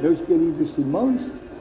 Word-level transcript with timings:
meus 0.00 0.20
queridos 0.20 0.78
irmãos, 0.78 1.20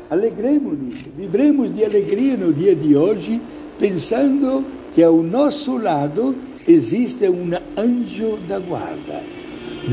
alegremos-nos, 0.09 0.95
vibremos 1.17 1.73
de 1.73 1.83
alegria 1.83 2.37
no 2.37 2.53
dia 2.53 2.75
de 2.75 2.95
hoje, 2.95 3.41
pensando 3.79 4.63
que 4.93 5.03
ao 5.03 5.23
nosso 5.23 5.77
lado 5.77 6.35
existe 6.67 7.27
um 7.29 7.49
anjo 7.77 8.37
da 8.47 8.59
guarda. 8.59 9.23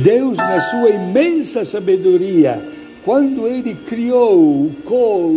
Deus, 0.03 0.37
na 0.37 0.61
sua 0.61 0.91
imensa 0.91 1.65
sabedoria, 1.65 2.67
quando 3.05 3.47
ele 3.47 3.75
criou 3.75 4.71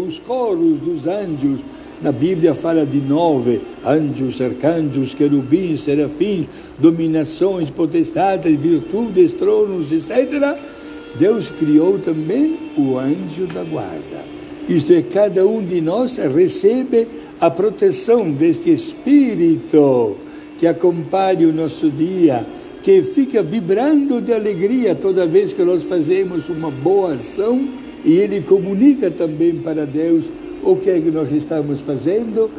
os 0.08 0.20
coros 0.20 0.80
dos 0.80 1.08
anjos, 1.08 1.60
na 2.02 2.12
Bíblia 2.12 2.54
fala 2.54 2.86
de 2.86 3.00
nove 3.00 3.62
anjos, 3.86 4.40
arcanjos, 4.40 5.14
querubins, 5.14 5.84
serafins, 5.84 6.46
dominações, 6.78 7.70
potestades, 7.70 8.60
virtudes, 8.60 9.34
tronos, 9.34 9.92
etc. 9.92 10.58
Deus 11.18 11.50
criou 11.50 12.00
também 12.00 12.58
o 12.78 12.98
anjo 12.98 13.48
da 13.54 13.64
guarda. 13.64 14.26
Isto 14.70 14.94
é, 14.94 15.02
cada 15.02 15.46
um 15.48 15.64
de 15.64 15.82
nós 15.82 16.18
recebe 16.18 17.08
a 17.40 17.50
proteção 17.50 18.32
deste 18.32 18.72
Espírito 18.72 20.18
que 20.58 20.68
acompanha 20.68 21.48
o 21.48 21.54
nosso 21.54 21.90
dia, 21.90 22.46
que 22.84 23.04
fica 23.04 23.42
vibrando 23.44 24.20
de 24.22 24.34
alegria 24.34 24.96
toda 24.96 25.28
vez 25.28 25.54
que 25.54 25.64
nós 25.64 25.84
fazemos 25.84 26.50
uma 26.50 26.72
boa 26.72 27.14
ação 27.14 27.68
e 28.04 28.14
ele 28.18 28.42
comunica 28.42 29.12
também 29.12 29.56
para 29.56 29.86
Deus 29.86 30.26
o 30.64 30.76
que 30.76 30.90
é 30.90 31.00
que 31.00 31.12
nós 31.12 31.32
estamos 31.32 31.80
fazendo 31.82 32.50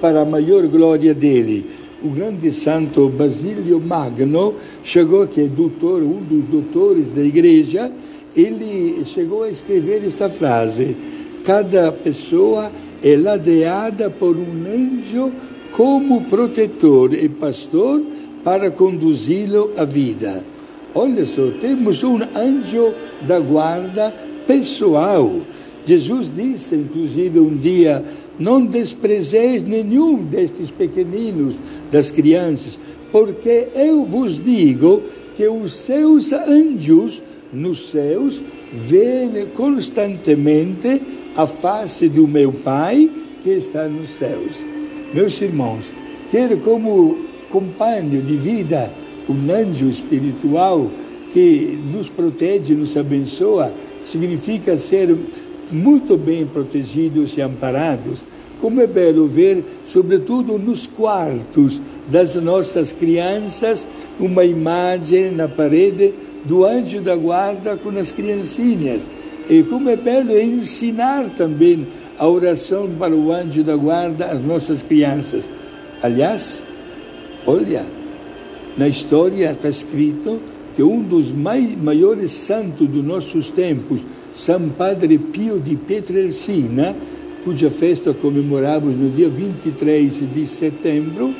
para 0.00 0.22
a 0.22 0.24
maior 0.24 0.66
glória 0.68 1.12
dele. 1.12 1.66
O 2.00 2.10
grande 2.10 2.52
santo 2.52 3.08
Basílio 3.08 3.80
Magno 3.80 4.54
chegou, 4.84 5.26
que 5.26 5.40
é 5.40 5.46
doutor, 5.48 6.00
um 6.00 6.22
dos 6.22 6.44
doutores 6.44 7.10
da 7.12 7.22
igreja, 7.22 7.90
ele 8.36 9.04
chegou 9.04 9.42
a 9.42 9.50
escrever 9.50 10.04
esta 10.06 10.28
frase: 10.28 10.96
cada 11.44 11.90
pessoa 11.90 12.70
é 13.02 13.16
ladeada 13.16 14.08
por 14.10 14.36
um 14.36 14.64
anjo 14.64 15.32
como 15.72 16.22
protetor 16.26 17.12
e 17.14 17.28
pastor 17.28 18.00
para 18.44 18.70
conduzi-lo 18.70 19.72
à 19.76 19.84
vida. 19.84 20.44
Olha 20.94 21.26
só, 21.26 21.50
temos 21.60 22.04
um 22.04 22.18
anjo 22.36 22.94
da 23.22 23.40
guarda 23.40 24.14
pessoal 24.48 25.30
Jesus 25.88 26.30
disse, 26.36 26.74
inclusive, 26.74 27.40
um 27.40 27.56
dia: 27.56 28.04
Não 28.38 28.62
desprezeis 28.66 29.62
nenhum 29.62 30.22
destes 30.22 30.70
pequeninos, 30.70 31.54
das 31.90 32.10
crianças, 32.10 32.78
porque 33.10 33.68
eu 33.74 34.04
vos 34.04 34.42
digo 34.42 35.02
que 35.34 35.48
os 35.48 35.74
seus 35.74 36.30
anjos 36.34 37.22
nos 37.50 37.90
céus 37.90 38.38
veem 38.70 39.46
constantemente 39.54 41.00
a 41.34 41.46
face 41.46 42.06
do 42.06 42.28
meu 42.28 42.52
Pai 42.52 43.10
que 43.42 43.50
está 43.50 43.88
nos 43.88 44.10
céus. 44.10 44.56
Meus 45.14 45.40
irmãos, 45.40 45.86
ter 46.30 46.54
como 46.58 47.16
companheiro 47.48 48.26
de 48.26 48.36
vida 48.36 48.92
um 49.26 49.50
anjo 49.50 49.88
espiritual 49.88 50.90
que 51.32 51.78
nos 51.90 52.10
protege, 52.10 52.74
nos 52.74 52.94
abençoa, 52.94 53.72
significa 54.10 54.76
ser 54.78 55.14
muito 55.70 56.16
bem 56.16 56.46
protegidos 56.46 57.36
e 57.36 57.42
amparados. 57.42 58.20
Como 58.60 58.80
é 58.80 58.86
belo 58.86 59.28
ver, 59.28 59.64
sobretudo 59.86 60.58
nos 60.58 60.86
quartos 60.86 61.80
das 62.08 62.34
nossas 62.36 62.90
crianças, 62.90 63.86
uma 64.18 64.44
imagem 64.44 65.30
na 65.30 65.46
parede 65.46 66.12
do 66.44 66.64
anjo 66.64 67.00
da 67.00 67.14
guarda 67.14 67.76
com 67.76 67.90
as 67.90 68.10
criancinhas. 68.10 69.02
E 69.48 69.62
como 69.62 69.88
é 69.88 69.96
belo 69.96 70.36
ensinar 70.38 71.30
também 71.36 71.86
a 72.18 72.26
oração 72.26 72.90
para 72.98 73.14
o 73.14 73.32
anjo 73.32 73.62
da 73.62 73.76
guarda 73.76 74.26
às 74.26 74.42
nossas 74.42 74.82
crianças. 74.82 75.44
Aliás, 76.02 76.62
olha, 77.46 77.84
na 78.76 78.88
história 78.88 79.52
está 79.52 79.68
escrito 79.68 80.40
que 80.78 80.82
um 80.84 81.02
dos 81.02 81.32
maiores 81.32 82.30
santos 82.30 82.86
dos 82.86 83.04
nossos 83.04 83.50
tempos, 83.50 83.98
São 84.32 84.68
Padre 84.68 85.18
Pio 85.18 85.58
de 85.58 85.74
Pietrelcina, 85.74 86.94
cuja 87.42 87.68
festa 87.68 88.14
comemoramos 88.14 88.94
no 88.94 89.10
dia 89.10 89.28
23 89.28 90.32
de 90.32 90.46
setembro, 90.46 91.34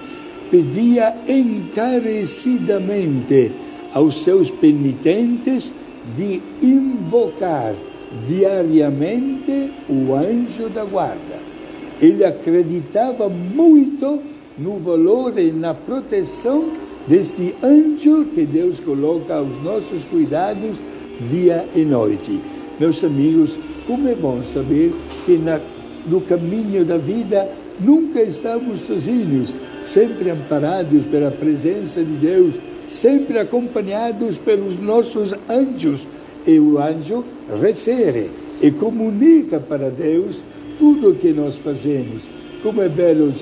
pedia 0.50 1.14
encarecidamente 1.28 3.52
aos 3.94 4.24
seus 4.24 4.50
penitentes 4.50 5.72
de 6.16 6.42
invocar 6.60 7.76
diariamente 8.26 9.70
o 9.88 10.16
anjo 10.16 10.68
da 10.68 10.84
guarda. 10.84 11.38
Ele 12.00 12.24
acreditava 12.24 13.28
muito 13.28 14.20
no 14.58 14.78
valor 14.78 15.38
e 15.38 15.52
na 15.52 15.74
proteção 15.74 16.87
deste 17.08 17.54
anjo 17.62 18.26
que 18.34 18.44
Deus 18.44 18.78
coloca 18.80 19.34
aos 19.34 19.62
nossos 19.62 20.04
cuidados 20.04 20.76
dia 21.30 21.66
e 21.74 21.84
noite. 21.84 22.40
Meus 22.78 23.02
amigos, 23.02 23.58
como 23.86 24.08
é 24.08 24.14
bom 24.14 24.42
saber 24.44 24.92
que 25.24 25.38
na, 25.38 25.60
no 26.06 26.20
caminho 26.20 26.84
da 26.84 26.98
vida 26.98 27.48
nunca 27.80 28.22
estamos 28.22 28.80
sozinhos, 28.80 29.52
sempre 29.82 30.30
amparados 30.30 31.04
pela 31.06 31.30
presença 31.30 32.04
de 32.04 32.12
Deus, 32.12 32.54
sempre 32.88 33.38
acompanhados 33.38 34.36
pelos 34.38 34.80
nossos 34.80 35.34
anjos. 35.48 36.06
E 36.46 36.58
o 36.58 36.78
anjo 36.78 37.24
refere 37.60 38.30
e 38.62 38.70
comunica 38.70 39.58
para 39.58 39.90
Deus 39.90 40.36
tudo 40.78 41.10
o 41.10 41.14
que 41.14 41.32
nós 41.32 41.56
fazemos. 41.56 42.22
Como 42.62 42.82
é 42.82 42.88
belo 42.88 43.32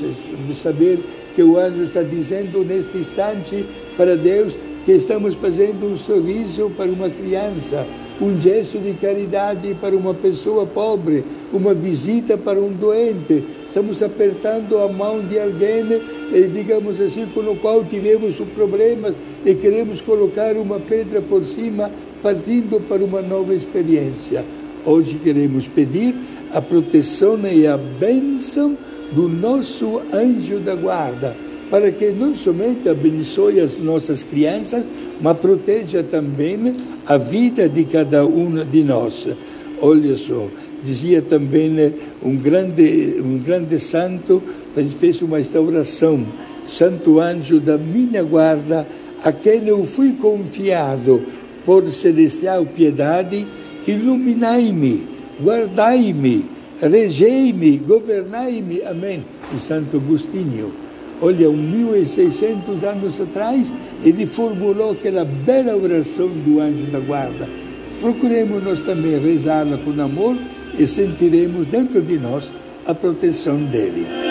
saber 0.55 1.01
que 1.37 1.43
o 1.43 1.59
anjo 1.59 1.85
está 1.85 2.03
dizendo 2.03 2.65
neste 2.65 2.97
instante 2.97 3.63
para 3.95 4.17
Deus 4.17 4.55
que 4.87 4.93
estamos 4.93 5.35
fazendo 5.35 5.87
um 5.87 5.95
sorriso 5.95 6.73
para 6.75 6.91
uma 6.91 7.11
criança, 7.11 7.87
um 8.19 8.41
gesto 8.41 8.79
de 8.79 8.95
caridade 8.95 9.77
para 9.79 9.95
uma 9.95 10.15
pessoa 10.15 10.65
pobre, 10.65 11.23
uma 11.53 11.75
visita 11.75 12.39
para 12.39 12.59
um 12.59 12.71
doente. 12.71 13.45
Estamos 13.69 14.03
apertando 14.03 14.79
a 14.79 14.89
mão 14.89 15.21
de 15.21 15.39
alguém, 15.39 15.85
digamos 16.55 16.99
assim, 17.03 17.27
com 17.27 17.41
o 17.41 17.57
qual 17.57 17.85
tivemos 17.85 18.41
um 18.41 18.47
problema 18.47 19.13
e 19.45 19.55
queremos 19.55 20.01
colocar 20.01 20.57
uma 20.57 20.81
pedra 20.81 21.21
por 21.21 21.45
cima, 21.45 21.91
partindo 22.23 22.81
para 22.89 23.05
uma 23.05 23.21
nova 23.21 23.55
experiência. 23.55 24.43
Hoje 24.87 25.21
queremos 25.23 25.69
pedir 25.69 26.15
a 26.51 26.63
proteção 26.63 27.39
e 27.47 27.67
a 27.67 27.77
bênção 27.77 28.79
do 29.13 29.29
nosso 29.29 30.01
anjo 30.13 30.59
da 30.59 30.75
guarda 30.75 31.37
para 31.71 31.91
que 31.91 32.11
não 32.11 32.35
somente 32.35 32.89
abençoe 32.89 33.61
as 33.61 33.79
nossas 33.79 34.23
crianças, 34.23 34.85
mas 35.21 35.37
proteja 35.39 36.03
também 36.03 36.77
a 37.07 37.17
vida 37.17 37.69
de 37.69 37.85
cada 37.85 38.25
um 38.25 38.65
de 38.65 38.85
nós. 38.85 39.27
Olha 39.81 40.17
só, 40.17 40.47
dizia 40.85 41.21
também 41.21 41.69
né, 41.69 41.93
um 42.23 42.37
grande, 42.37 43.21
um 43.21 43.39
grande 43.39 43.81
santo, 43.81 44.43
fez 44.99 45.21
uma 45.23 45.41
instauração, 45.41 46.25
Santo 46.67 47.21
Anjo 47.21 47.61
da 47.61 47.77
minha 47.77 48.23
guarda, 48.23 48.87
a 49.23 49.33
quem 49.33 49.67
eu 49.67 49.85
fui 49.85 50.13
confiado 50.13 51.23
por 51.65 51.87
celestial 51.89 52.65
piedade, 52.65 53.47
iluminai-me, 53.87 55.07
guardai-me, 55.43 56.45
regei-me, 56.81 57.79
governai-me. 57.79 58.83
Amém. 58.83 59.25
E 59.55 59.59
Santo 59.59 59.97
Agostinho 59.97 60.87
olha, 61.21 61.49
um 61.51 61.57
1600 61.57 62.85
anos 62.85 63.21
atrás, 63.21 63.73
ele 64.05 64.27
formulou 64.27 64.93
aquela 64.93 65.25
bela 65.25 65.77
oração 65.77 66.29
do 66.29 66.61
anjo 66.61 66.85
da 66.91 67.01
guarda. 67.01 67.49
Procuremos 68.01 68.63
nós 68.63 68.81
também 68.81 69.19
rezá-la 69.19 69.79
com 69.79 69.91
amor 70.01 70.37
e 70.79 70.87
sentiremos 70.87 71.67
dentro 71.69 72.01
de 72.03 72.19
nós 72.19 72.51
a 72.87 72.95
proteção 72.95 73.57
dele. 73.65 74.26